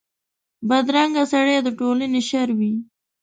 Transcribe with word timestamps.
بدرنګه 0.67 1.23
سړي 1.33 1.57
د 1.65 1.67
ټولنې 1.79 2.21
شر 2.29 2.49
وي 2.57 2.73